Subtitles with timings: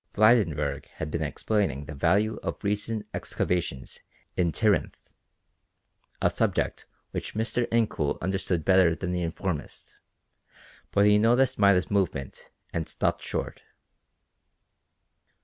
[0.15, 3.99] Blydenburg had been explaining the value of recent excavations
[4.35, 4.97] in Tirynth,
[6.19, 7.67] a subject which Mr.
[7.69, 9.97] Incoul understood better than the informist,
[10.91, 13.61] but he noticed Maida's movement and stopped short.